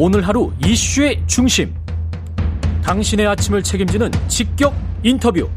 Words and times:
오늘 0.00 0.24
하루 0.28 0.52
이슈의 0.64 1.24
중심. 1.26 1.74
당신의 2.84 3.26
아침을 3.26 3.64
책임지는 3.64 4.12
직격 4.28 4.72
인터뷰. 5.02 5.50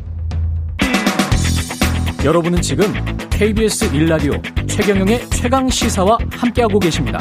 여러분은 2.25 2.59
지금 2.63 2.85
KBS 3.29 3.93
일라디오 3.95 4.33
최경영의 4.67 5.29
최강 5.29 5.69
시사와 5.69 6.17
함께하고 6.31 6.79
계십니다. 6.79 7.19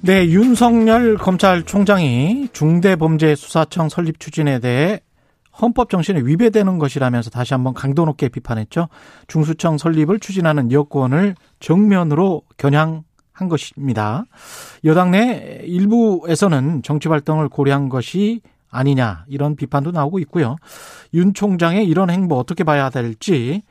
네, 0.00 0.26
윤석열 0.26 1.16
검찰총장이 1.16 2.48
중대범죄수사청 2.52 3.88
설립 3.88 4.18
추진에 4.18 4.58
대해 4.58 4.98
헌법 5.60 5.90
정신에 5.90 6.22
위배되는 6.24 6.78
것이라면서 6.78 7.30
다시 7.30 7.54
한번 7.54 7.72
강도 7.72 8.04
높게 8.04 8.28
비판했죠. 8.28 8.88
중수청 9.28 9.78
설립을 9.78 10.18
추진하는 10.18 10.72
여권을 10.72 11.36
정면으로 11.60 12.42
겨냥한 12.56 13.04
것입니다. 13.48 14.24
여당 14.84 15.10
내 15.12 15.62
일부에서는 15.64 16.82
정치 16.82 17.08
활동을 17.08 17.48
고려한 17.48 17.88
것이 17.88 18.40
아니냐 18.70 19.24
이런 19.28 19.56
비판도 19.56 19.90
나오고 19.90 20.18
있고요. 20.20 20.56
윤 21.14 21.34
총장의 21.34 21.86
이런 21.86 22.10
행보 22.10 22.36
어떻게 22.36 22.64
봐야 22.64 22.90
될지 22.90 23.62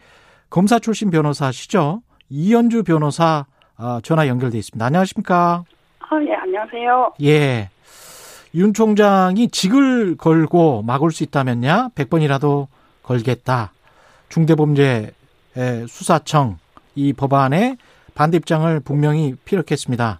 검사 0.49 0.79
출신 0.79 1.09
변호사시죠. 1.09 2.01
이현주 2.29 2.83
변호사 2.83 3.45
아, 3.77 3.99
전화 4.03 4.27
연결돼 4.27 4.57
있습니다. 4.59 4.85
안녕하십니까? 4.85 5.63
아, 5.99 6.23
예, 6.27 6.33
안녕하세요. 6.35 7.13
예. 7.23 7.69
윤 8.53 8.73
총장이 8.73 9.47
직을 9.49 10.17
걸고 10.17 10.83
막을 10.83 11.11
수 11.11 11.23
있다면야 11.23 11.89
100번이라도 11.95 12.67
걸겠다. 13.01 13.71
중대범죄 14.29 15.13
수사청 15.87 16.57
이 16.95 17.13
법안에 17.13 17.77
반대 18.15 18.37
입장을 18.37 18.79
분명히 18.81 19.35
피력했습니다. 19.45 20.19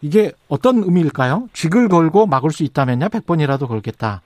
이게 0.00 0.32
어떤 0.48 0.82
의미일까요? 0.84 1.48
직을 1.52 1.88
걸고 1.88 2.26
막을 2.26 2.50
수 2.50 2.62
있다면야 2.62 3.08
100번이라도 3.08 3.66
걸겠다. 3.66 4.22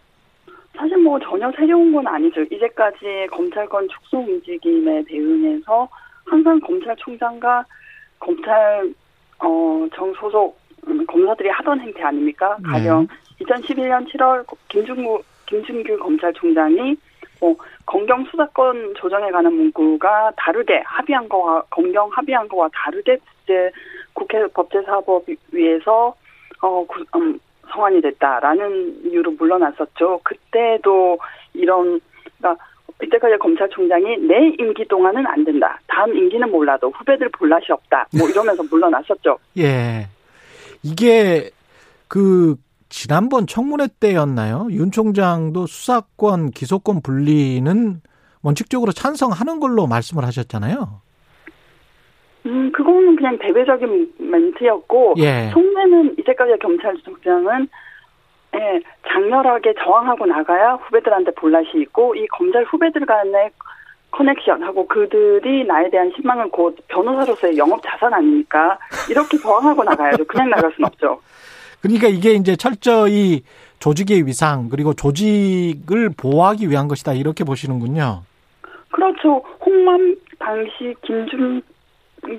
사실 0.77 0.99
뭐 0.99 1.19
전혀 1.21 1.51
새로운 1.57 1.93
건 1.93 2.07
아니죠. 2.07 2.43
이제까지 2.43 3.29
검찰권 3.31 3.89
축소 3.89 4.19
움직임에 4.19 5.03
대응해서 5.05 5.89
항상 6.27 6.61
검찰총장과 6.61 7.65
검찰 8.19 8.93
어, 9.39 9.87
정 9.95 10.13
소속 10.15 10.59
음, 10.87 11.05
검사들이 11.07 11.49
하던 11.49 11.81
행태 11.81 12.03
아닙니까? 12.03 12.57
네. 12.63 12.69
가령 12.71 13.09
네. 13.39 13.45
2011년 13.45 14.09
7월 14.13 14.45
김준구 14.69 15.23
김준규 15.47 15.99
검찰총장이 15.99 16.97
뭐 17.43 17.57
검경 17.87 18.25
수사권 18.27 18.95
조정에 18.95 19.33
관한 19.33 19.53
문구가 19.53 20.31
다르게 20.37 20.81
합의한 20.85 21.29
거와 21.29 21.61
검경 21.71 22.09
합의한 22.13 22.47
거와 22.47 22.71
다르게 22.73 23.19
이제 23.43 23.69
국회 24.13 24.47
법제사법위에서 24.47 26.15
어 26.63 26.87
음, 27.17 27.41
성안이 27.69 28.01
됐다라는 28.01 29.07
이유로 29.07 29.33
물러났었죠. 29.33 30.21
그때도 30.23 31.19
이런 31.55 32.01
그러니까 32.39 32.65
이때까지 33.03 33.39
검찰총장이 33.39 34.19
내 34.19 34.55
임기 34.61 34.87
동안은 34.87 35.27
안 35.27 35.45
된다. 35.45 35.81
다음 35.89 36.17
임기는 36.17 36.49
몰라도 36.49 36.91
후배들 36.91 37.29
볼낯이 37.31 37.65
없다. 37.71 38.07
뭐 38.17 38.29
이러면서 38.29 38.63
물러났었죠. 38.71 39.37
예. 39.59 40.07
이게 40.85 41.51
그 42.07 42.55
지난번 42.93 43.47
청문회 43.47 43.89
때였나요? 43.99 44.69
윤 44.71 44.91
총장도 44.91 45.67
수사권, 45.67 46.51
기소권 46.51 47.01
분리는 47.01 48.03
원칙적으로 48.43 48.93
찬성하는 48.93 49.61
걸로 49.61 49.87
말씀을 49.87 50.27
하셨잖아요. 50.27 51.01
음, 52.45 52.71
그거는 52.71 53.17
그냥 53.17 53.39
대외적인 53.39 54.13
멘트였고, 54.19 55.15
예. 55.19 55.49
속내는 55.55 56.17
이제까지 56.19 56.59
경찰청장은 56.61 57.69
예, 58.57 58.83
장렬하게 59.09 59.73
저항하고 59.83 60.27
나가야 60.27 60.75
후배들한테 60.75 61.31
볼낯이 61.31 61.71
있고, 61.77 62.15
이 62.15 62.27
검찰 62.27 62.63
후배들 62.65 63.07
간의 63.07 63.51
커넥션하고 64.11 64.87
그들이 64.87 65.65
나에 65.65 65.89
대한 65.89 66.13
신망은 66.15 66.51
곧 66.51 66.77
변호사로서의 66.89 67.57
영업 67.57 67.81
자산 67.83 68.13
아닙니까? 68.13 68.79
이렇게 69.09 69.39
저항하고 69.39 69.83
나가야죠. 69.83 70.27
그냥 70.27 70.51
나갈 70.51 70.71
수는 70.73 70.87
없죠. 70.89 71.19
그러니까 71.83 72.09
이게 72.09 72.33
이제 72.33 72.57
철저히 72.57 73.43
조직의 73.81 74.27
위상 74.27 74.69
그리고 74.71 74.95
조직을 74.95 76.11
보호하기 76.17 76.71
위한 76.71 76.89
것이다 76.89 77.13
이렇게 77.15 77.45
보시는군요. 77.45 78.23
그렇죠. 78.91 79.43
홍만 79.65 80.17
당시 80.39 80.95
김준 81.03 81.63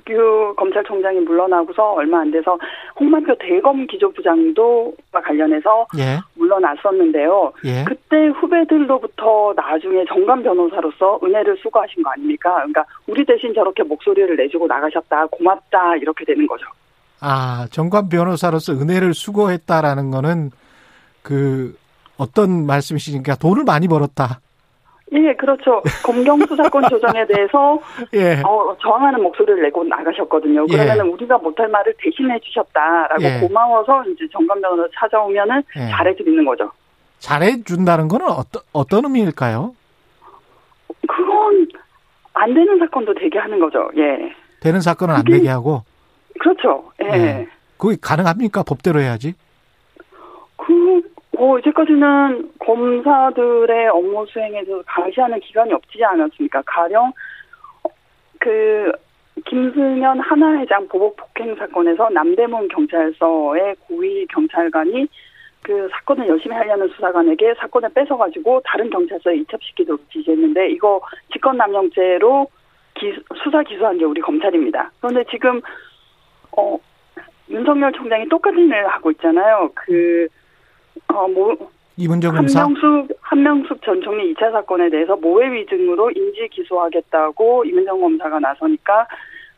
그 0.06 0.54
검찰총장이 0.56 1.20
물러나고서 1.20 1.94
얼마 1.94 2.22
안 2.22 2.32
돼서 2.32 2.58
홍만표 2.98 3.36
대검 3.38 3.86
기조부장도 3.86 4.94
관련해서 5.12 5.88
예. 5.98 6.20
물러났었는데요. 6.36 7.52
예. 7.66 7.84
그때 7.86 8.28
후배들로부터 8.28 9.54
나중에 9.58 10.06
정관 10.06 10.42
변호사로서 10.42 11.20
은혜를 11.22 11.58
수고하신 11.58 12.02
거 12.02 12.12
아닙니까? 12.12 12.54
그러니까 12.56 12.86
우리 13.08 13.26
대신 13.26 13.54
저렇게 13.54 13.84
목소리를 13.84 14.34
내주고 14.38 14.68
나가셨다, 14.68 15.28
고맙다 15.28 15.98
이렇게 15.98 16.24
되는 16.24 16.48
거죠. 16.48 16.66
아 17.26 17.68
정관 17.72 18.10
변호사로서 18.10 18.74
은혜를 18.74 19.14
수고했다라는 19.14 20.12
거는 20.12 20.52
그 21.22 21.74
어떤 22.18 22.66
말씀이시니까 22.66 23.36
돈을 23.36 23.64
많이 23.64 23.88
벌었다. 23.88 24.42
예, 25.14 25.34
그렇죠. 25.36 25.82
검경 26.04 26.46
수사권 26.46 26.90
조정에 26.90 27.26
대해서 27.26 27.80
예. 28.14 28.42
어, 28.46 28.76
저항하는 28.82 29.24
목소리를 29.24 29.62
내고 29.62 29.86
나가셨거든요. 29.86 30.66
예. 30.70 30.74
그러면은 30.74 31.06
예. 31.06 31.10
우리가 31.12 31.38
못할 31.38 31.70
말을 31.70 31.94
대신해 31.98 32.38
주셨다라고 32.40 33.24
예. 33.24 33.40
고마워서 33.40 34.04
이제 34.10 34.28
정관 34.34 34.60
변호사 34.60 34.90
찾아오면은 35.00 35.64
예. 35.78 35.90
잘해 35.92 36.16
드리는 36.18 36.44
거죠. 36.44 36.70
잘해 37.20 37.64
준다는 37.64 38.10
거는 38.10 38.28
어떤 38.28 38.64
어떤 38.74 39.06
의미일까요? 39.06 39.74
그건 41.08 41.68
안 42.34 42.54
되는 42.54 42.80
사건도 42.80 43.14
되게 43.14 43.40
하는 43.40 43.62
거죠. 43.62 43.90
예. 43.96 44.34
되는 44.60 44.82
사건은 44.82 45.16
안 45.16 45.24
되게 45.24 45.48
하고. 45.48 45.84
그렇죠. 46.40 46.92
예. 47.04 47.08
예. 47.08 47.48
그게 47.78 47.98
가능합니까? 48.02 48.64
법대로 48.64 49.00
해야지. 49.00 49.34
그 50.58 51.02
어, 51.38 51.58
이제까지는 51.60 52.52
검사들의 52.60 53.88
업무 53.90 54.26
수행에서 54.28 54.82
감시하는 54.86 55.40
기관이 55.40 55.74
없지 55.74 56.04
않았습니까? 56.04 56.62
가령, 56.66 57.12
그, 58.40 58.92
김승현 59.46 60.20
하나회장 60.20 60.88
보복 60.88 61.18
폭행 61.18 61.56
사건에서 61.56 62.10
남대문 62.10 62.68
경찰서의 62.68 63.76
고위 63.88 64.26
경찰관이 64.28 65.08
그 65.64 65.90
사건을 65.92 66.28
열심히 66.28 66.56
하려는 66.56 66.88
수사관에게 66.90 67.56
사건을 67.56 67.90
뺏어가지고 67.94 68.62
다른 68.66 68.90
경찰서에 68.90 69.38
이첩시키도록 69.38 70.10
지시했는데 70.12 70.70
이거 70.70 71.02
직권남용죄로 71.32 72.48
기, 72.96 73.14
수사 73.44 73.64
기소한 73.64 73.98
게 73.98 74.06
우리 74.06 74.22
검찰입니다. 74.22 74.92
그런데 75.00 75.24
지금 75.32 75.62
어 76.58 76.78
윤석열 77.50 77.92
총장이 77.92 78.28
똑같은 78.30 78.60
일을 78.60 78.88
하고 78.88 79.12
있잖아요. 79.12 79.70
그 79.76 80.28
어, 81.08 81.28
뭐, 81.28 81.56
이문정 81.98 82.36
검사? 82.36 82.62
한명숙, 82.64 83.18
한명숙 83.22 83.82
전 83.84 84.02
총리 84.02 84.34
2차 84.34 84.52
사건에 84.52 84.90
대해서 84.90 85.16
모해 85.16 85.52
위증으로 85.52 86.12
인지 86.12 86.48
기소하겠다고 86.52 87.66
이문정 87.66 88.02
검사가 88.02 88.40
나서니까 88.40 89.08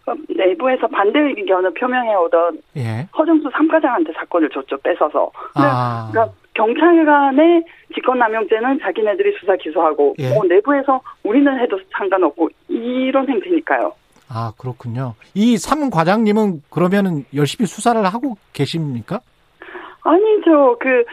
어, 0.07 0.13
내부에서 0.29 0.87
반대 0.87 1.19
의견을 1.19 1.73
표명해 1.73 2.13
오던 2.15 2.59
예. 2.77 3.07
허정수 3.17 3.49
3과장한테 3.49 4.13
사건을 4.15 4.49
줬죠 4.49 4.77
뺏어서. 4.77 5.31
아. 5.55 6.09
그러니까 6.11 6.35
경찰관의 6.53 7.63
직권남용죄는 7.93 8.79
자기네들이 8.79 9.35
수사 9.39 9.55
기소하고 9.55 10.15
예. 10.19 10.33
뭐 10.33 10.45
내부에서 10.45 11.01
우리는 11.23 11.59
해도 11.59 11.79
상관없고 11.97 12.49
이런 12.67 13.27
행태니까요. 13.29 13.93
아 14.29 14.53
그렇군요. 14.57 15.15
이 15.33 15.55
3과장님은 15.55 16.61
그러면은 16.69 17.25
열심히 17.33 17.67
수사를 17.67 18.03
하고 18.03 18.37
계십니까? 18.53 19.19
아니죠. 20.01 20.77
그, 20.79 21.03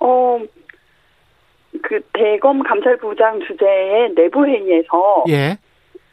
어, 0.00 0.40
그 1.82 2.00
대검 2.12 2.62
감찰부장 2.62 3.40
주재의 3.40 4.14
내부 4.14 4.46
회의에서 4.46 5.24
예. 5.28 5.58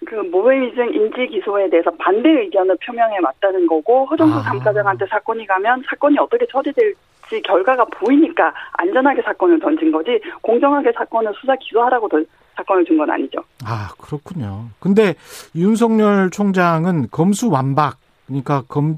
그 0.05 0.15
모해위증 0.15 0.93
인지 0.93 1.27
기소에 1.27 1.69
대해서 1.69 1.89
반대 1.97 2.29
의견을 2.29 2.77
표명해 2.85 3.17
왔다는 3.23 3.67
거고 3.67 4.05
허정수 4.05 4.37
아. 4.37 4.43
3사장한테 4.43 5.09
사건이 5.09 5.45
가면 5.47 5.83
사건이 5.87 6.17
어떻게 6.19 6.45
처리될지 6.47 7.41
결과가 7.43 7.85
보이니까 7.85 8.53
안전하게 8.73 9.21
사건을 9.21 9.59
던진 9.59 9.91
거지 9.91 10.19
공정하게 10.41 10.91
사건을 10.91 11.33
수사 11.39 11.55
기소하라고 11.55 12.09
던, 12.09 12.25
사건을 12.55 12.85
준 12.85 12.97
건 12.97 13.09
아니죠. 13.09 13.39
아 13.65 13.89
그렇군요. 13.97 14.67
근데 14.79 15.15
윤석열 15.55 16.29
총장은 16.29 17.07
검수 17.11 17.49
완박 17.49 17.97
그러니까 18.27 18.63
검 18.67 18.97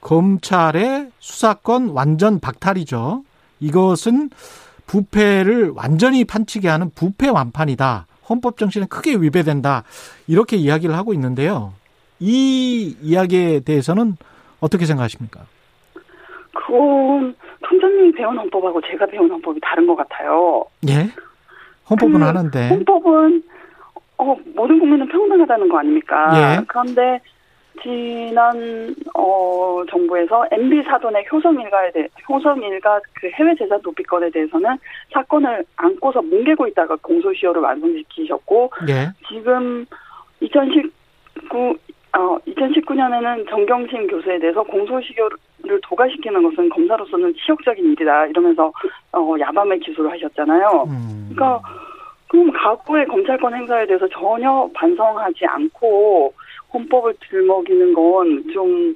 검찰의 0.00 1.10
수사권 1.18 1.90
완전 1.90 2.40
박탈이죠. 2.40 3.22
이것은 3.60 4.30
부패를 4.86 5.72
완전히 5.74 6.24
판치게 6.24 6.68
하는 6.68 6.90
부패 6.94 7.28
완판이다. 7.28 8.06
헌법 8.28 8.56
정신에 8.58 8.86
크게 8.86 9.16
위배된다. 9.16 9.84
이렇게 10.26 10.56
이야기를 10.56 10.94
하고 10.94 11.12
있는데요. 11.14 11.72
이 12.20 12.96
이야기에 13.02 13.60
대해서는 13.60 14.16
어떻게 14.60 14.86
생각하십니까? 14.86 15.40
그건 16.54 17.34
총장님이 17.68 18.12
배운 18.12 18.38
헌법하고 18.38 18.80
제가 18.82 19.06
배운 19.06 19.30
헌법이 19.30 19.60
다른 19.62 19.86
것 19.86 19.96
같아요. 19.96 20.64
예? 20.88 21.10
헌법은 21.90 22.20
그 22.20 22.24
하는데. 22.24 22.68
헌법은 22.68 23.42
어, 24.18 24.36
모든 24.54 24.78
국민은 24.78 25.08
평등하다는 25.08 25.68
거 25.68 25.78
아닙니까? 25.78 26.30
예. 26.34 26.64
그런데 26.66 27.20
지난 27.82 28.94
어 29.14 29.82
정부에서 29.88 30.46
MB 30.50 30.82
사돈의 30.82 31.26
효성 31.30 31.60
일가에 31.60 31.92
대해 31.92 32.08
효성 32.28 32.60
일가 32.62 33.00
그 33.14 33.28
해외 33.30 33.54
재산 33.54 33.80
도피 33.82 34.02
건에 34.02 34.30
대해서는 34.30 34.76
사건을 35.12 35.64
안고서 35.76 36.22
뭉개고 36.22 36.66
있다가 36.68 36.96
공소시효를 37.02 37.62
완성시키셨고 37.62 38.70
예. 38.88 39.10
지금 39.28 39.86
2019 40.40 41.78
어 42.16 42.38
2019년에는 42.48 43.48
정경심 43.48 44.08
교수에 44.08 44.38
대해서 44.38 44.62
공소시효를 44.62 45.80
도과시키는 45.82 46.42
것은 46.42 46.68
검사로서는 46.70 47.34
치욕적인 47.34 47.92
일이다 47.92 48.26
이러면서 48.26 48.72
어 49.12 49.34
야밤에 49.38 49.78
기소를 49.78 50.10
하셨잖아요. 50.12 50.84
음. 50.88 51.30
그러니까 51.32 51.60
그럼 52.28 52.52
과거의 52.52 53.06
검찰권 53.06 53.54
행사에 53.54 53.86
대해서 53.86 54.06
전혀 54.08 54.68
반성하지 54.74 55.46
않고 55.46 56.32
헌법을 56.72 57.14
들먹이는 57.28 57.94
건 57.94 58.42
좀 58.52 58.94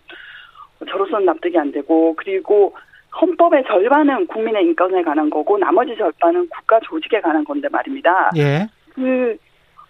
저로서는 0.91 1.27
납득이 1.27 1.59
안 1.59 1.71
되고 1.73 2.15
그리고 2.17 2.75
헌법의 3.21 3.65
절반은 3.67 4.27
국민의 4.27 4.65
인권에 4.65 5.03
관한 5.03 5.31
거고 5.31 5.59
나머지 5.59 5.97
절반은 5.97 6.49
국가 6.49 6.81
조직에 6.81 7.21
관한 7.21 7.45
건데 7.45 7.69
말입니다. 7.71 8.31
예. 8.37 8.67
그 8.95 9.37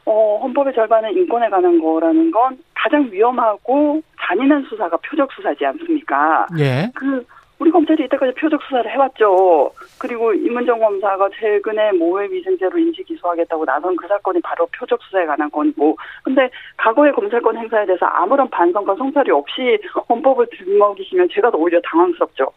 어, 0.04 0.38
헌법의 0.42 0.74
절반은 0.74 1.16
인권에 1.16 1.48
관한 1.48 1.80
거라는 1.80 2.30
건 2.30 2.58
가장 2.74 3.08
위험하고 3.10 4.02
잔인한 4.20 4.64
수사가 4.68 4.96
표적 4.98 5.32
수사지 5.32 5.64
않습니까? 5.64 6.46
예. 6.58 6.90
그 6.94 7.24
우리 7.58 7.70
검찰이 7.70 8.04
이때까지 8.04 8.34
표적 8.34 8.60
수사를 8.64 8.90
해왔죠. 8.90 9.70
그리고 10.02 10.34
임은정 10.34 10.80
검사가 10.80 11.28
최근에 11.38 11.92
모해 11.92 12.26
위증죄로 12.28 12.76
인지 12.76 13.04
기소하겠다고 13.04 13.64
나선 13.64 13.94
그 13.94 14.08
사건이 14.08 14.40
바로 14.40 14.66
표적 14.76 15.00
수사에 15.00 15.24
관한 15.26 15.48
건고. 15.48 15.96
근데 16.24 16.50
과거의 16.76 17.12
검찰권 17.12 17.56
행사에 17.56 17.86
대해서 17.86 18.04
아무런 18.06 18.50
반성과 18.50 18.96
성찰이 18.96 19.30
없이 19.30 19.78
헌법을 20.08 20.48
들먹이시면 20.50 21.28
제가 21.32 21.52
더 21.52 21.56
오히려 21.56 21.80
당황스럽죠. 21.84 22.50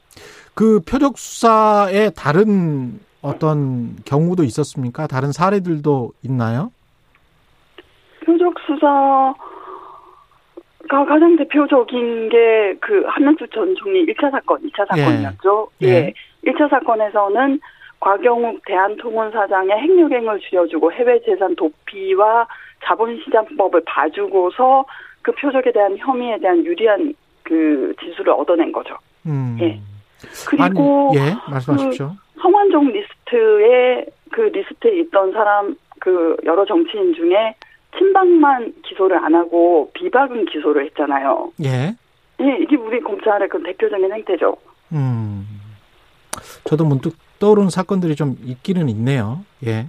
그 0.56 0.80
표적 0.90 1.20
수사에 1.20 2.10
다른 2.18 3.00
어떤 3.22 3.96
경우도 4.06 4.42
있었습니까? 4.42 5.06
다른 5.06 5.32
사례들도 5.32 6.14
있나요? 6.24 6.72
표적 8.26 8.56
수사 8.66 9.36
가 10.90 11.06
가장 11.06 11.36
대표적인 11.36 12.30
게 12.30 12.66
그 12.86 13.04
한명숙 13.08 13.52
전 13.52 13.74
총리 13.76 14.06
1차 14.06 14.30
사건, 14.32 14.62
2차 14.62 14.88
사건이었죠. 14.88 15.68
예. 15.82 15.88
예. 15.88 16.14
1차 16.46 16.70
사건에서는 16.70 17.60
곽영욱 18.00 18.62
대한통운사장의 18.66 19.72
횡령형을 19.78 20.40
줄여주고 20.40 20.92
해외 20.92 21.20
재산 21.24 21.56
도피와 21.56 22.48
자본시장법을 22.84 23.82
봐주고서 23.86 24.86
그 25.24 25.32
표적에 25.32 25.72
대한 25.72 25.98
혐의에 25.98 26.38
대한 26.38 26.64
유리한 26.64 27.14
그 27.42 27.94
지수를 28.00 28.34
얻어낸 28.34 28.72
거죠. 28.72 28.96
음. 29.26 29.58
예. 29.60 29.80
그리고 30.48 31.12
아니, 31.12 31.20
예, 31.20 31.36
말씀하십시오. 31.50 32.12
성완종 32.42 32.92
리스트에 32.92 34.06
그 34.32 34.42
리스트에 34.42 35.00
있던 35.00 35.32
사람 35.32 35.76
그 36.00 36.38
여러 36.46 36.64
정치인 36.66 37.14
중에 37.16 37.56
친박만 37.98 38.74
기소를 38.88 39.18
안 39.18 39.36
하고 39.36 39.92
비박은 39.94 40.46
기소를 40.46 40.86
했잖아요. 40.86 41.52
예. 41.64 41.96
예, 42.42 42.58
이게 42.62 42.76
우리 42.76 43.02
검찰의 43.02 43.50
그 43.50 43.62
대표적인 43.64 44.12
행태죠. 44.12 44.58
음. 44.92 45.48
저도 46.66 46.86
문득 46.86 47.16
떠오르는 47.40 47.70
사건들이 47.70 48.16
좀 48.16 48.38
있기는 48.44 48.90
있네요. 48.90 49.46
예. 49.66 49.88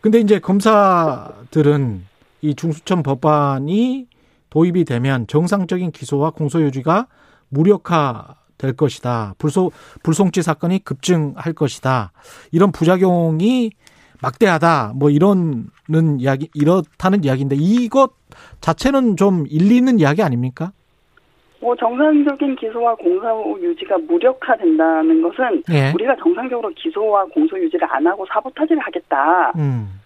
근데 0.00 0.18
이제 0.18 0.38
검사들은 0.38 2.04
이 2.42 2.54
중수청 2.54 3.02
법안이 3.02 4.06
도입이 4.50 4.84
되면 4.84 5.26
정상적인 5.26 5.90
기소와 5.90 6.30
공소유지가 6.30 7.06
무력화 7.48 8.36
될 8.58 8.74
것이다. 8.74 9.34
불소, 9.38 9.70
불송치 10.02 10.42
사건이 10.42 10.80
급증할 10.80 11.52
것이다. 11.52 12.12
이런 12.52 12.72
부작용이 12.72 13.70
막대하다. 14.22 14.92
뭐 14.96 15.10
이런는 15.10 16.20
이야기, 16.20 16.48
이렇다는 16.54 17.24
이야기인데 17.24 17.56
이것 17.58 18.12
자체는 18.60 19.16
좀 19.16 19.44
일리 19.48 19.76
있는 19.76 19.98
이야기 19.98 20.22
아닙니까? 20.22 20.72
뭐 21.60 21.74
정상적인 21.74 22.56
기소와 22.56 22.94
공소 22.96 23.58
유지가 23.60 23.98
무력화된다는 23.98 25.22
것은 25.22 25.62
예. 25.72 25.92
우리가 25.94 26.14
정상적으로 26.16 26.70
기소와 26.76 27.24
공소 27.26 27.58
유지를 27.58 27.88
안 27.90 28.06
하고 28.06 28.26
사보타지를 28.26 28.80
하겠다. 28.80 29.52
음. 29.56 30.00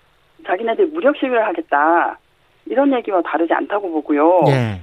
자기네들 0.47 0.87
무력 0.89 1.17
시위를 1.17 1.45
하겠다. 1.47 2.19
이런 2.67 2.93
얘기와 2.95 3.21
다르지 3.23 3.53
않다고 3.53 3.91
보고요. 3.91 4.43
예. 4.49 4.81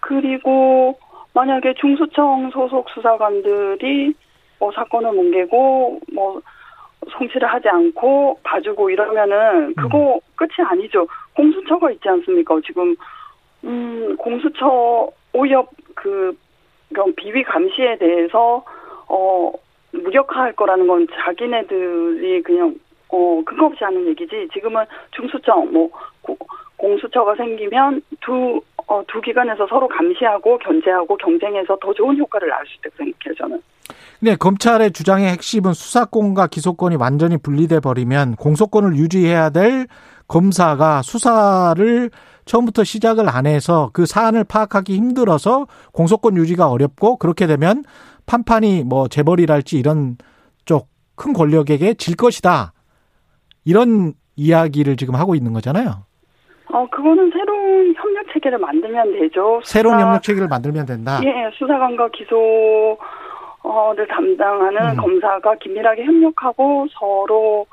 그리고 0.00 0.98
만약에 1.34 1.74
중수청 1.80 2.50
소속 2.50 2.90
수사관들이 2.90 4.12
뭐 4.58 4.70
사건을 4.72 5.12
뭉개고 5.12 6.00
뭐 6.12 6.42
송치를 7.10 7.48
하지 7.48 7.68
않고 7.68 8.38
봐주고 8.42 8.90
이러면은 8.90 9.74
그거 9.74 10.20
끝이 10.36 10.52
아니죠. 10.64 11.06
공수처가 11.34 11.90
있지 11.92 12.08
않습니까? 12.08 12.58
지금 12.64 12.94
음 13.64 14.16
공수처 14.16 15.08
오히려 15.32 15.66
그 15.94 16.36
그런 16.92 17.14
비위 17.14 17.42
감시에 17.42 17.96
대해서 17.98 18.64
어 19.08 19.52
무력화할 19.92 20.52
거라는 20.54 20.86
건 20.86 21.06
자기네들이 21.12 22.42
그냥 22.42 22.74
어 23.08 23.42
근거 23.44 23.66
없이 23.66 23.82
하는 23.84 24.06
얘기지. 24.08 24.48
지금은 24.52 24.84
중수청 25.12 25.72
뭐 25.72 25.90
고- 26.22 26.36
공수처가 26.82 27.34
생기면 27.36 28.02
두 28.20 28.60
어, 28.88 29.02
두 29.06 29.20
기관에서 29.20 29.66
서로 29.68 29.88
감시하고 29.88 30.58
견제하고 30.58 31.16
경쟁해서 31.16 31.78
더 31.80 31.94
좋은 31.94 32.18
효과를 32.18 32.48
낳을 32.48 32.64
수 32.66 32.74
있다고 32.78 32.96
생각해요, 32.96 33.34
저는. 33.38 33.62
근데 34.18 34.36
검찰의 34.36 34.92
주장의 34.92 35.30
핵심은 35.30 35.72
수사권과 35.72 36.48
기소권이 36.48 36.96
완전히 36.96 37.36
분리돼 37.36 37.80
버리면 37.80 38.36
공소권을 38.36 38.96
유지해야 38.96 39.50
될 39.50 39.86
검사가 40.28 41.02
수사를 41.02 42.10
처음부터 42.44 42.84
시작을 42.84 43.28
안 43.28 43.46
해서 43.46 43.90
그 43.92 44.04
사안을 44.04 44.44
파악하기 44.44 44.94
힘들어서 44.94 45.66
공소권 45.92 46.36
유지가 46.36 46.68
어렵고 46.68 47.16
그렇게 47.16 47.46
되면 47.46 47.84
판판이 48.26 48.84
뭐 48.84 49.08
재벌이랄지 49.08 49.78
이런 49.78 50.16
쪽 50.64 50.92
큰 51.14 51.32
권력에게 51.32 51.94
질 51.94 52.16
것이다. 52.16 52.72
이런 53.64 54.14
이야기를 54.36 54.96
지금 54.96 55.14
하고 55.14 55.34
있는 55.34 55.52
거잖아요. 55.52 56.04
어, 56.72 56.86
그거는 56.90 57.30
새로운 57.30 57.94
협력 57.94 58.26
체계를 58.32 58.58
만들면 58.58 59.12
되죠. 59.12 59.60
새로운 59.64 59.96
수사- 59.96 60.06
협력 60.06 60.22
체계를 60.22 60.48
만들면 60.48 60.86
된다. 60.86 61.20
예, 61.22 61.50
수사관과 61.54 62.08
기소를 62.08 62.96
담당하는 64.08 64.80
음. 64.92 64.96
검사가 64.96 65.54
긴밀하게 65.56 66.04
협력하고 66.04 66.86
서로 66.92 67.66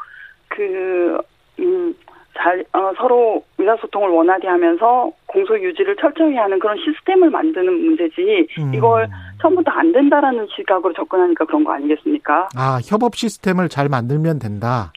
그, 0.49 1.17
음, 1.59 1.95
잘, 2.37 2.63
어, 2.73 2.91
서로 2.97 3.43
의사소통을 3.57 4.09
원활히 4.09 4.47
하면서 4.47 5.11
공소 5.25 5.59
유지를 5.59 5.95
철저히 5.97 6.35
하는 6.35 6.57
그런 6.59 6.77
시스템을 6.77 7.29
만드는 7.29 7.65
문제지, 7.85 8.47
음. 8.59 8.73
이걸 8.73 9.07
처음부터 9.41 9.71
안 9.71 9.91
된다라는 9.91 10.47
시각으로 10.55 10.93
접근하니까 10.93 11.45
그런 11.45 11.63
거 11.63 11.73
아니겠습니까? 11.73 12.49
아, 12.57 12.79
협업 12.85 13.15
시스템을 13.15 13.67
잘 13.69 13.89
만들면 13.89 14.39
된다. 14.39 14.91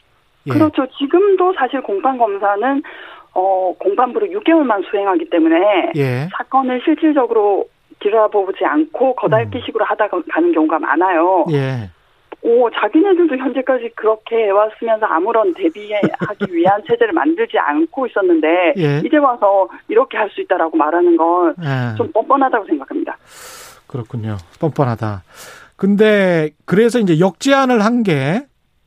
예. 0.47 0.51
그렇죠. 0.53 0.85
지금도 0.97 1.53
사실 1.57 1.81
공판검사는, 1.81 2.81
어, 3.33 3.73
공판부를 3.79 4.29
6개월만 4.29 4.89
수행하기 4.89 5.29
때문에, 5.29 5.91
예. 5.95 6.29
사건을 6.37 6.81
실질적으로 6.83 7.65
길어보지 7.99 8.63
않고 8.65 9.15
거달기식으로 9.15 9.85
하다 9.85 10.07
가- 10.09 10.21
가는 10.31 10.51
경우가 10.51 10.77
많아요. 10.79 11.45
예. 11.51 11.89
오, 12.45 12.69
자기네들도 12.71 13.37
현재까지 13.37 13.89
그렇게 13.95 14.35
해왔으면서 14.35 15.05
아무런 15.05 15.53
대비하기 15.53 16.01
위한 16.51 16.81
체제를 16.87 17.13
만들지 17.13 17.57
않고 17.57 18.05
있었는데 18.07 18.73
예. 18.77 19.01
이제 19.05 19.15
와서 19.17 19.67
이렇게 19.87 20.17
할 20.17 20.29
수 20.29 20.41
있다라고 20.41 20.75
말하는 20.75 21.15
건좀 21.15 21.63
예. 21.63 22.11
뻔뻔하다고 22.11 22.65
생각합니다. 22.65 23.17
그렇군요. 23.87 24.35
뻔뻔하다. 24.59 25.23
근데 25.77 26.49
그래서 26.65 26.99
이제 26.99 27.19
역제안을 27.19 27.83
한 27.85 28.03
게 28.03 28.41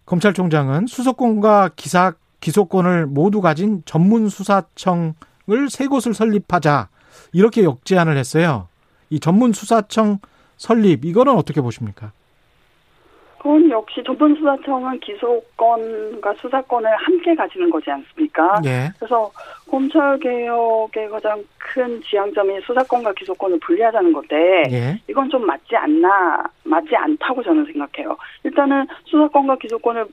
검찰총장은 0.05 0.87
수사권과 0.87 1.71
기사 1.77 2.13
기소권을 2.47 3.07
모두 3.07 3.41
가진 3.41 3.83
전문 3.87 4.29
수사청을 4.29 5.69
세 5.69 5.89
곳을 5.89 6.15
설립하자 6.15 6.89
이렇게 7.33 7.65
역제안을 7.65 8.17
했어요. 8.17 8.69
이 9.11 9.19
전문 9.19 9.53
수사청 9.53 10.19
설립 10.57 11.05
이거는 11.05 11.35
어떻게 11.35 11.61
보십니까? 11.61 12.13
그건 13.39 13.69
역시 13.71 14.01
조선수사청은 14.05 15.01
기소권과 15.01 16.35
수사권을 16.35 16.89
함께 16.97 17.35
가지는 17.35 17.69
거지 17.69 17.91
않습니까? 17.91 18.61
예. 18.65 18.91
그래서 18.99 19.31
검찰 19.69 20.19
개혁의 20.19 21.09
가장 21.11 21.45
큰 21.59 22.01
지향점이 22.03 22.61
수사권과 22.61 23.13
기소권을 23.15 23.59
분리하자는 23.59 24.13
건데 24.13 24.63
예. 24.71 25.01
이건 25.09 25.29
좀 25.31 25.45
맞지 25.47 25.75
않나 25.77 26.45
맞지 26.63 26.95
않다고 26.95 27.43
저는 27.43 27.67
생각해요. 27.67 28.17
일단은 28.45 28.87
수사권과 29.05 29.57
기소권을 29.57 30.07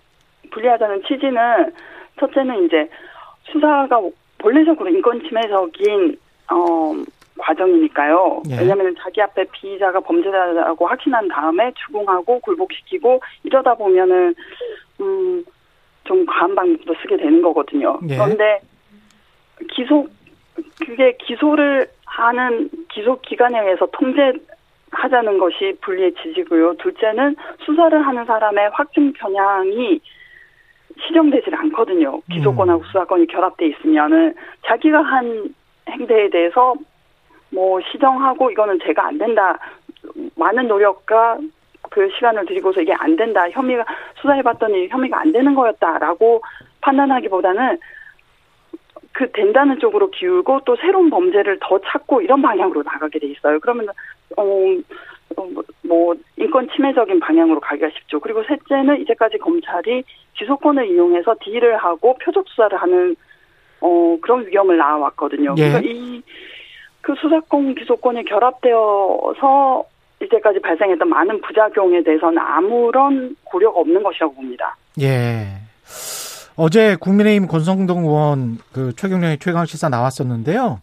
분리하자는 0.52 1.04
취지는 1.08 1.72
첫째는 2.20 2.66
이제 2.66 2.90
수사가 3.52 4.02
본래적으로 4.38 4.90
인권 4.90 5.22
침해적인 5.24 6.18
어 6.52 6.94
과정이니까요. 7.38 8.44
예. 8.50 8.60
왜냐하면 8.60 8.96
자기 9.00 9.22
앞에 9.22 9.46
피의자가 9.52 10.00
범죄자라고 10.02 10.88
확신한 10.88 11.28
다음에 11.28 11.72
추궁하고 11.76 12.40
굴복시키고 12.40 13.22
이러다 13.44 13.76
보면은 13.76 14.36
음좀 15.00 16.26
과한 16.26 16.56
방법도 16.56 16.94
쓰게 17.02 17.18
되는 17.18 17.42
거거든요. 17.42 18.00
예. 18.10 18.16
그런데 18.16 18.60
기소 19.72 20.08
그게 20.86 21.18
기소를 21.20 21.88
하는 22.06 22.70
기소 22.90 23.20
기관에 23.22 23.60
의해서 23.60 23.88
통제 23.92 24.34
하자는 24.92 25.40
것이 25.40 25.76
분리의 25.82 26.14
지지고요. 26.22 26.76
둘째는 26.76 27.36
수사를 27.66 28.06
하는 28.06 28.26
사람의 28.26 28.70
확증 28.74 29.12
편향이 29.14 30.00
시정되질 31.02 31.56
않거든요. 31.56 32.22
기소권하고 32.32 32.84
수사권이 32.86 33.28
결합돼 33.28 33.68
있으면은 33.68 34.36
자기가 34.66 35.02
한 35.02 35.54
행태에 35.90 36.30
대해서 36.30 36.76
뭐 37.52 37.80
시정하고 37.92 38.52
이거는 38.52 38.80
제가 38.84 39.08
안 39.08 39.18
된다. 39.18 39.58
많은 40.36 40.68
노력과 40.68 41.40
그 41.90 42.10
시간을 42.16 42.46
들이고서 42.46 42.82
이게 42.82 42.94
안 42.94 43.16
된다. 43.16 43.50
혐의가 43.50 43.86
수사해봤더니 44.22 44.90
혐의가 44.90 45.20
안 45.20 45.32
되는 45.32 45.54
거였다라고 45.54 46.42
판단하기보다는 46.82 47.78
그 49.12 49.32
된다는 49.32 49.80
쪽으로 49.80 50.10
기울고 50.10 50.62
또 50.66 50.76
새로운 50.76 51.10
범죄를 51.10 51.60
더 51.62 51.80
찾고 51.80 52.22
이런 52.22 52.42
방향으로 52.42 52.82
나가게 52.84 53.20
돼 53.20 53.28
있어요. 53.28 53.60
그러면 53.60 53.90
어, 54.36 54.42
어, 54.42 54.78
뭐 55.82 56.16
인권 56.38 56.68
침해적인 56.76 57.20
방향으로 57.20 57.60
가기가 57.60 57.90
쉽죠. 57.90 58.20
그리고 58.20 58.44
셋째는 58.44 59.02
이제까지 59.02 59.38
검찰이 59.38 60.04
기소권을 60.36 60.88
이용해서 60.88 61.36
딜을 61.42 61.78
하고 61.78 62.16
표적 62.18 62.48
수사를 62.48 62.78
하는 62.78 63.16
어 63.82 64.18
그런 64.22 64.46
위험을 64.48 64.78
낳아왔거든요. 64.78 65.56
예. 65.58 65.72
그래서 65.72 65.82
이 65.84 66.24
그 67.04 67.14
수사권 67.22 67.76
기소권이 67.76 68.24
결합되어서 68.24 69.84
이제까지 70.24 70.62
발생했던 70.62 71.10
많은 71.10 71.42
부작용에 71.42 72.02
대해서는 72.02 72.40
아무런 72.40 73.36
고려가 73.44 73.82
없는 73.82 74.02
것이라고 74.02 74.34
봅니다. 74.34 74.76
예. 75.02 75.48
어제 76.56 76.96
국민의힘 76.96 77.48
권성동 77.50 78.06
의원 78.06 78.58
그 78.72 78.96
최경련의 78.96 79.40
최강 79.40 79.66
시사 79.66 79.90
나왔었는데요. 79.90 80.80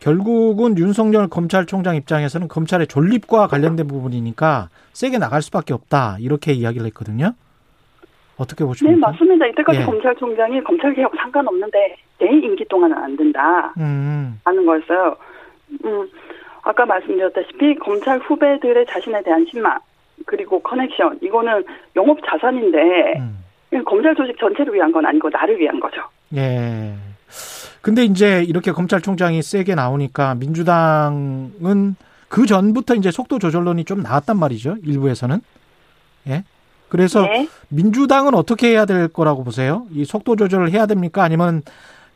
결국은 0.00 0.78
윤석열 0.78 1.28
검찰총장 1.28 1.96
입장에서는 1.96 2.48
검찰의 2.48 2.86
존립과 2.86 3.46
관련된 3.48 3.86
부분이니까 3.86 4.68
세게 4.92 5.18
나갈 5.18 5.42
수밖에 5.42 5.74
없다 5.74 6.18
이렇게 6.20 6.52
이야기를 6.52 6.86
했거든요. 6.86 7.32
어떻게 8.36 8.64
네, 8.64 8.68
보십니까? 8.68 9.10
맞습니다. 9.10 9.46
이때까지 9.46 9.80
예. 9.80 9.84
검찰총장이 9.84 10.62
검찰개혁 10.62 11.12
상관없는데 11.16 11.96
내 12.18 12.26
임기 12.26 12.64
동안은 12.66 12.96
안 12.96 13.16
된다. 13.16 13.72
음, 13.78 14.38
하는 14.44 14.66
거였어요. 14.66 15.16
음, 15.84 16.08
아까 16.62 16.84
말씀드렸다시피 16.84 17.76
검찰 17.76 18.18
후배들의 18.18 18.86
자신에 18.86 19.22
대한 19.22 19.46
신망 19.50 19.78
그리고 20.26 20.60
커넥션 20.60 21.18
이거는 21.22 21.64
영업 21.94 22.18
자산인데 22.26 23.14
음. 23.18 23.84
검찰 23.84 24.14
조직 24.14 24.38
전체를 24.38 24.74
위한 24.74 24.92
건 24.92 25.04
아니고 25.06 25.30
나를 25.30 25.58
위한 25.58 25.80
거죠. 25.80 26.02
예. 26.34 26.94
근데 27.86 28.02
이제 28.04 28.42
이렇게 28.42 28.72
검찰총장이 28.72 29.42
세게 29.42 29.76
나오니까 29.76 30.34
민주당은 30.34 31.94
그 32.28 32.44
전부터 32.44 32.96
이제 32.96 33.12
속도 33.12 33.38
조절론이 33.38 33.84
좀 33.84 34.02
나왔단 34.02 34.40
말이죠. 34.40 34.78
일부에서는. 34.84 35.38
예. 36.26 36.42
그래서 36.88 37.22
네. 37.22 37.46
민주당은 37.68 38.34
어떻게 38.34 38.70
해야 38.70 38.86
될 38.86 39.06
거라고 39.06 39.44
보세요? 39.44 39.86
이 39.92 40.04
속도 40.04 40.34
조절을 40.34 40.72
해야 40.72 40.86
됩니까? 40.86 41.22
아니면 41.22 41.62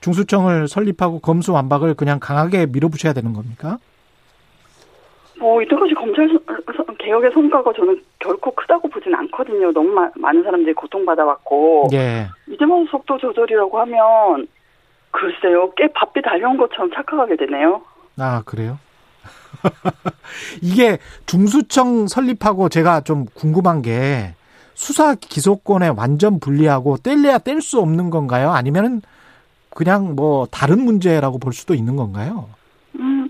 중수청을 0.00 0.66
설립하고 0.66 1.20
검수 1.20 1.52
완박을 1.52 1.94
그냥 1.94 2.18
강하게 2.18 2.66
밀어붙여야 2.66 3.12
되는 3.12 3.32
겁니까? 3.32 3.78
뭐 5.38 5.62
이때까지 5.62 5.94
검찰 5.94 6.28
개혁의 6.98 7.30
성과가 7.32 7.72
저는 7.76 8.02
결코 8.18 8.52
크다고 8.56 8.88
보진 8.88 9.14
않거든요. 9.14 9.70
너무 9.72 9.88
마- 9.90 10.10
많은 10.16 10.42
사람들이 10.42 10.74
고통받아왔고 10.74 11.90
예. 11.92 12.26
이제 12.48 12.64
뭐 12.64 12.84
속도 12.90 13.16
조절이라고 13.18 13.78
하면 13.78 14.48
글쎄요, 15.10 15.72
꽤 15.76 15.88
바삐 15.92 16.22
달려온 16.22 16.56
것처럼 16.56 16.90
착각하게 16.94 17.36
되네요. 17.36 17.82
아, 18.18 18.42
그래요? 18.44 18.78
이게 20.62 20.98
중수청 21.26 22.06
설립하고 22.06 22.68
제가 22.68 23.00
좀 23.02 23.26
궁금한 23.34 23.82
게 23.82 24.34
수사 24.74 25.14
기소권에 25.14 25.88
완전 25.88 26.40
분리하고 26.40 26.96
뗄래야 26.98 27.38
뗄 27.38 27.60
수 27.60 27.80
없는 27.80 28.10
건가요? 28.10 28.50
아니면은 28.50 29.02
그냥 29.70 30.16
뭐 30.16 30.46
다른 30.46 30.84
문제라고 30.84 31.38
볼 31.38 31.52
수도 31.52 31.74
있는 31.74 31.96
건가요? 31.96 32.48
음, 32.98 33.28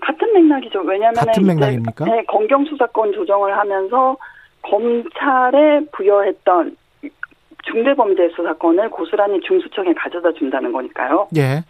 같은 0.00 0.32
맥락이죠. 0.34 0.80
왜냐하면 0.80 1.14
같은 1.14 1.46
맥락입니까? 1.46 2.04
네, 2.04 2.24
검경 2.28 2.64
수사권 2.66 3.12
조정을 3.12 3.56
하면서 3.56 4.16
검찰에 4.62 5.84
부여했던 5.92 6.76
중대범죄 7.62 8.30
수사권을 8.34 8.90
고스란히 8.90 9.40
중수청에 9.40 9.92
가져다 9.94 10.32
준다는 10.32 10.72
거니까요. 10.72 11.28
예. 11.36 11.64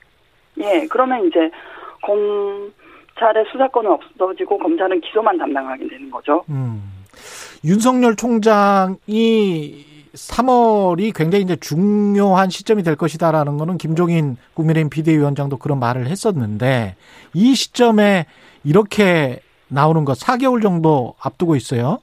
예, 0.59 0.87
그러면 0.89 1.27
이제 1.27 1.51
검찰의 2.03 3.45
수사권은 3.51 3.91
없어지고 3.91 4.59
검찰은 4.59 5.01
기소만 5.01 5.39
담당하게 5.39 5.89
되는 5.89 6.11
거죠. 6.11 6.45
음. 6.49 6.83
윤석열 7.65 8.17
총장이 8.17 9.85
3월이 10.15 11.15
굉장히 11.15 11.45
이제 11.45 11.57
중요한 11.57 12.51
시점이 12.51 12.83
될 12.83 12.97
것이다라는 12.97 13.57
거는 13.57 13.79
김종인 13.79 14.37
국민의힘 14.55 14.91
비대위원장도 14.91 15.57
그런 15.59 15.79
말을 15.79 16.07
했었는데 16.07 16.97
이 17.35 17.55
시점에 17.55 18.27
이렇게 18.65 19.41
나오는 19.69 20.05
것 20.05 20.19
4개월 20.19 20.61
정도 20.61 21.15
앞두고 21.21 21.57
있어요. 21.57 22.01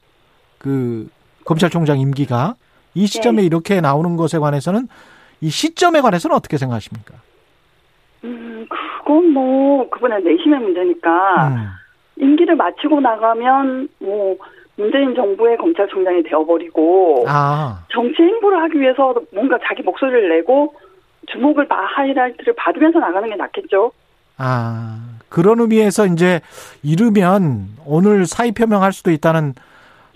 그 0.58 1.08
검찰총장 1.46 2.00
임기가 2.00 2.56
이 3.00 3.08
시점에 3.08 3.42
네. 3.42 3.46
이렇게 3.46 3.80
나오는 3.80 4.18
것에 4.18 4.40
관해서는 4.40 4.90
이 5.40 5.50
시점에 5.50 6.02
관해서는 6.02 6.36
어떻게 6.36 6.58
생각하십니까? 6.58 7.16
음, 8.26 8.68
그건 8.70 9.32
뭐 9.32 9.90
그분의 9.90 10.22
내심의 10.22 10.60
문제니까 10.60 11.48
음. 11.48 11.70
임기를 12.18 12.58
마치고 12.58 13.00
나가면 13.00 13.88
뭐 14.00 14.36
문재인 14.76 15.16
정부의 15.16 15.58
검찰총장이 15.58 16.24
되어버리고 16.24 17.26
아, 17.28 17.86
정치 17.90 18.22
행보를 18.22 18.62
하기 18.64 18.82
위해서 18.82 19.16
뭔가 19.34 19.58
자기 19.66 19.82
목소리를 19.82 20.30
내고 20.38 20.74
주목을 21.32 21.70
바, 21.70 21.78
하이라이트를 21.96 22.54
받으면서 22.56 23.00
나가는 23.00 23.30
게 23.30 23.36
낫겠죠. 23.36 23.94
아, 24.38 25.00
그런 25.30 25.62
의미에서 25.62 26.06
이제 26.08 26.42
이르면 26.84 27.70
오늘 27.86 28.26
사의 28.26 28.52
표명할 28.52 28.92
수도 28.92 29.12
있다는 29.12 29.54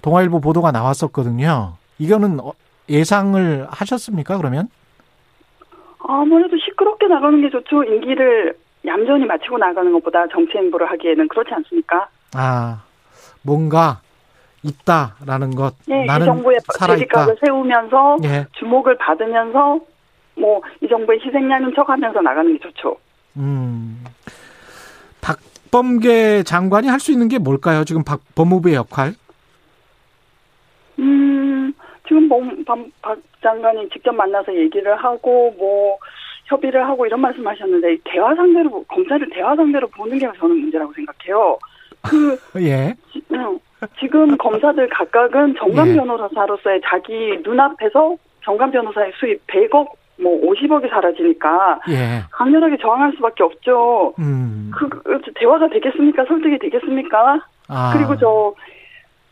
동아일보 0.01 0.41
보도가 0.41 0.71
나왔었거든요. 0.71 1.75
이거는 1.99 2.39
어, 2.41 2.51
예상을 2.89 3.67
하셨습니까, 3.69 4.37
그러면? 4.37 4.67
아무래도 5.99 6.57
시끄럽게 6.57 7.07
나가는 7.07 7.39
게 7.41 7.49
좋죠. 7.49 7.83
임기를 7.83 8.57
얌전히 8.85 9.25
마치고 9.25 9.57
나가는 9.57 9.91
것보다 9.93 10.27
정치 10.27 10.57
행보를 10.57 10.89
하기에는 10.91 11.27
그렇지 11.29 11.53
않습니까? 11.53 12.07
아, 12.33 12.83
뭔가 13.41 14.01
있다라는 14.63 15.55
것. 15.55 15.75
예, 15.89 16.03
이 16.03 16.05
나는 16.05 16.25
정부의 16.25 16.57
살아있다. 16.77 17.27
세우면서 17.45 18.17
예. 18.25 18.45
주목을 18.53 18.97
받으면서 18.97 19.79
뭐 20.35 20.61
이 20.81 20.87
정부의 20.87 21.19
희생양인 21.25 21.73
척하면서 21.75 22.21
나가는 22.21 22.51
게 22.53 22.59
좋죠. 22.59 22.97
음. 23.37 24.03
박범계 25.21 26.43
장관이 26.43 26.87
할 26.87 26.99
수 26.99 27.11
있는 27.11 27.27
게 27.29 27.37
뭘까요? 27.39 27.83
지금 27.85 28.03
박, 28.03 28.19
법무부의 28.35 28.75
역할? 28.75 29.15
음, 30.99 31.32
지금 32.07 32.27
뭐, 32.27 32.41
박, 32.65 32.79
박 33.01 33.17
장관이 33.41 33.89
직접 33.89 34.13
만나서 34.13 34.53
얘기를 34.55 34.95
하고, 34.95 35.53
뭐, 35.57 35.97
협의를 36.45 36.85
하고 36.85 37.05
이런 37.05 37.21
말씀 37.21 37.45
하셨는데, 37.47 37.97
대화 38.03 38.35
상대로, 38.35 38.83
검사를 38.83 39.27
대화 39.29 39.55
상대로 39.55 39.87
보는 39.87 40.17
게 40.17 40.27
저는 40.37 40.57
문제라고 40.59 40.93
생각해요. 40.93 41.57
그, 42.01 42.37
예. 42.61 42.93
지- 43.11 43.21
음, 43.31 43.57
지금 43.99 44.37
검사들 44.37 44.89
각각은 44.89 45.55
정관 45.57 45.89
예. 45.89 45.95
변호사로서의 45.95 46.81
자기 46.85 47.39
눈앞에서 47.43 48.15
정관 48.43 48.71
변호사의 48.71 49.13
수입 49.15 49.45
100억, 49.47 49.87
뭐 50.21 50.39
50억이 50.51 50.89
사라지니까 50.89 51.79
예. 51.89 52.21
강렬하게 52.31 52.77
저항할 52.77 53.13
수밖에 53.15 53.43
없죠. 53.43 54.13
음. 54.19 54.69
그, 54.75 54.87
그 54.89 55.21
대화가 55.35 55.69
되겠습니까? 55.69 56.25
설득이 56.25 56.59
되겠습니까? 56.59 57.39
아. 57.69 57.93
그리고 57.93 58.15
저, 58.17 58.53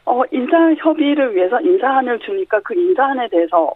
어, 0.05 0.24
인사 0.31 0.74
협의를 0.74 1.36
위해서 1.36 1.60
인사안을 1.62 2.20
주니까 2.20 2.60
그 2.63 2.74
인사안에 2.74 3.27
대해서 3.29 3.74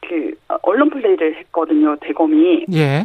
그 0.00 0.34
어, 0.48 0.56
언론 0.62 0.90
플레이를 0.90 1.36
했거든요, 1.36 1.96
대검이. 2.00 2.66
예. 2.72 3.04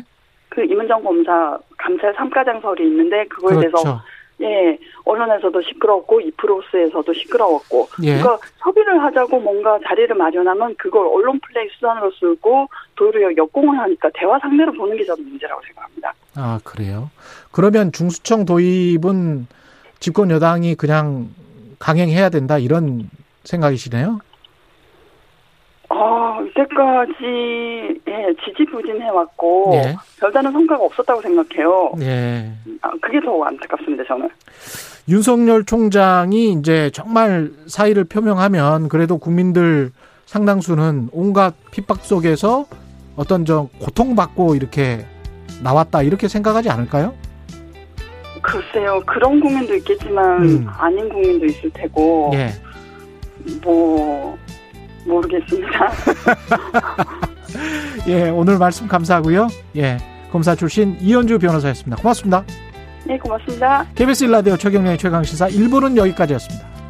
그 0.49 0.63
임은정 0.63 1.03
검사 1.03 1.57
감찰 1.77 2.13
3가장설이 2.15 2.81
있는데 2.81 3.25
그거에 3.25 3.55
그렇죠. 3.55 3.61
대해서 3.83 4.01
예, 4.41 4.77
언론에서도 5.05 5.61
시끄럽고 5.61 6.19
이프로스에서도 6.19 7.13
시끄러웠고 7.13 7.87
예. 8.03 8.17
그러니까 8.17 8.39
협의를 8.59 9.01
하자고 9.03 9.39
뭔가 9.39 9.79
자리를 9.87 10.13
마련하면 10.15 10.75
그걸 10.77 11.05
언론 11.07 11.39
플레이 11.39 11.69
수단으로 11.75 12.11
쓰고 12.11 12.67
도리어 12.95 13.31
역공을 13.37 13.77
하니까 13.77 14.09
대화 14.13 14.39
상대로 14.39 14.71
보는 14.73 14.97
게 14.97 15.05
저는 15.05 15.23
문제라고 15.23 15.61
생각합니다. 15.67 16.13
아, 16.35 16.59
그래요. 16.63 17.11
그러면 17.51 17.91
중수청 17.91 18.45
도입은 18.45 19.47
집권 19.99 20.31
여당이 20.31 20.75
그냥 20.75 21.29
강행해야 21.81 22.29
된다 22.29 22.57
이런 22.57 23.09
생각이시네요. 23.43 24.19
아, 25.89 26.39
이때까지 26.47 28.01
예, 28.07 28.33
지지부진해 28.45 29.09
왔고 29.09 29.71
예. 29.73 29.95
별다른 30.19 30.51
성과가 30.53 30.85
없었다고 30.85 31.21
생각해요. 31.21 31.93
예. 31.99 32.51
아, 32.81 32.91
그게 33.01 33.19
더 33.19 33.43
안타깝습니다, 33.43 34.03
저는. 34.07 34.29
윤석열 35.09 35.65
총장이 35.65 36.53
이제 36.53 36.91
정말 36.91 37.51
사의를 37.67 38.05
표명하면 38.05 38.87
그래도 38.87 39.17
국민들 39.17 39.91
상당수는 40.27 41.09
온갖 41.11 41.55
핍박 41.71 42.05
속에서 42.05 42.65
어떤 43.17 43.43
저 43.43 43.67
고통받고 43.79 44.55
이렇게 44.55 45.05
나왔다 45.61 46.03
이렇게 46.03 46.27
생각하지 46.27 46.69
않을까요? 46.69 47.13
글쎄요, 48.51 49.01
그런 49.05 49.39
국민도 49.39 49.75
있겠지만 49.75 50.43
음. 50.43 50.67
아닌 50.77 51.07
국민도 51.09 51.45
있을 51.45 51.69
테고 51.73 52.31
예. 52.33 52.49
뭐 53.63 54.37
모르겠습니다. 55.05 55.91
예, 58.07 58.29
오늘 58.29 58.57
말씀 58.57 58.87
감사하고요. 58.87 59.47
예. 59.77 59.97
검사 60.31 60.55
출신 60.55 60.97
이현주 60.99 61.39
변호사였습니다. 61.39 62.01
고맙습니다. 62.01 62.43
네, 63.05 63.17
고맙습니다. 63.17 63.85
KBS 63.95 64.25
일라디오 64.25 64.57
최경련의 64.57 64.97
최강 64.97 65.23
시사 65.23 65.47
1부는 65.47 65.97
여기까지였습니다. 65.97 66.80